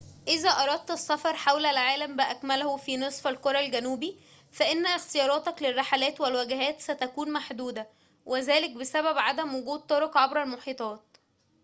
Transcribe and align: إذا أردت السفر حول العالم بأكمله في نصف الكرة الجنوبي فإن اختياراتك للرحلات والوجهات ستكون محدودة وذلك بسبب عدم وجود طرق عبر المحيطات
إذا 0.27 0.49
أردت 0.49 0.91
السفر 0.91 1.33
حول 1.33 1.65
العالم 1.65 2.15
بأكمله 2.15 2.77
في 2.77 2.97
نصف 2.97 3.27
الكرة 3.27 3.59
الجنوبي 3.59 4.17
فإن 4.51 4.85
اختياراتك 4.85 5.61
للرحلات 5.63 6.21
والوجهات 6.21 6.81
ستكون 6.81 7.31
محدودة 7.33 7.89
وذلك 8.25 8.69
بسبب 8.77 9.17
عدم 9.17 9.55
وجود 9.55 9.79
طرق 9.79 10.17
عبر 10.17 10.43
المحيطات 10.43 11.17